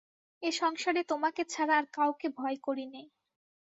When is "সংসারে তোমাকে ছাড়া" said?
0.51-1.73